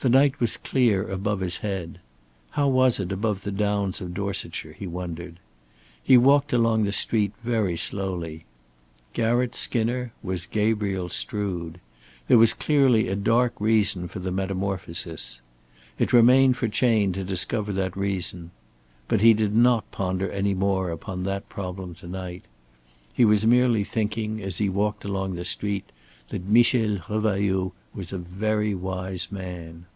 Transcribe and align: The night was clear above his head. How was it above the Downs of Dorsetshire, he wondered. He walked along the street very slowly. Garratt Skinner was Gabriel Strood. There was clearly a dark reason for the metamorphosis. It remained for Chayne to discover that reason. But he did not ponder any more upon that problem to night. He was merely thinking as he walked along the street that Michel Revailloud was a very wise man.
The 0.00 0.10
night 0.10 0.38
was 0.38 0.58
clear 0.58 1.08
above 1.08 1.40
his 1.40 1.56
head. 1.58 1.98
How 2.50 2.68
was 2.68 3.00
it 3.00 3.10
above 3.10 3.42
the 3.42 3.50
Downs 3.50 4.02
of 4.02 4.12
Dorsetshire, 4.12 4.74
he 4.74 4.86
wondered. 4.86 5.40
He 6.02 6.18
walked 6.18 6.52
along 6.52 6.84
the 6.84 6.92
street 6.92 7.32
very 7.42 7.78
slowly. 7.78 8.44
Garratt 9.14 9.56
Skinner 9.56 10.12
was 10.22 10.44
Gabriel 10.44 11.08
Strood. 11.08 11.80
There 12.28 12.36
was 12.36 12.52
clearly 12.52 13.08
a 13.08 13.16
dark 13.16 13.54
reason 13.58 14.06
for 14.06 14.18
the 14.18 14.30
metamorphosis. 14.30 15.40
It 15.98 16.12
remained 16.12 16.58
for 16.58 16.68
Chayne 16.68 17.14
to 17.14 17.24
discover 17.24 17.72
that 17.72 17.96
reason. 17.96 18.50
But 19.08 19.22
he 19.22 19.32
did 19.32 19.56
not 19.56 19.90
ponder 19.90 20.30
any 20.30 20.52
more 20.52 20.90
upon 20.90 21.22
that 21.22 21.48
problem 21.48 21.94
to 21.94 22.06
night. 22.06 22.42
He 23.10 23.24
was 23.24 23.46
merely 23.46 23.84
thinking 23.84 24.42
as 24.42 24.58
he 24.58 24.68
walked 24.68 25.06
along 25.06 25.34
the 25.36 25.46
street 25.46 25.88
that 26.28 26.44
Michel 26.46 26.98
Revailloud 27.08 27.72
was 27.94 28.12
a 28.12 28.18
very 28.18 28.74
wise 28.74 29.32
man. 29.32 29.86